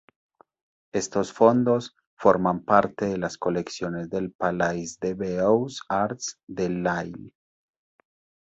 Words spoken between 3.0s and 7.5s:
de las colecciones del Palais des Beaux-Arts de Lille.